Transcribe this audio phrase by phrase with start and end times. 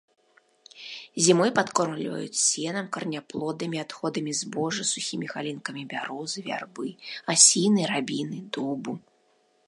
[1.23, 6.87] Зімой падкормліваюць сенам, караняплодамі, адходамі збожжа, сухімі галінкамі бярозы, вярбы,
[7.35, 8.97] асіны, рабіны, дубу.